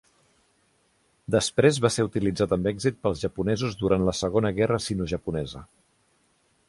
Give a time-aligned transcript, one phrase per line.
[1.35, 5.63] Després va ser utilitzat amb èxit pels japonesos durant la Segona Guerra sinojaponesa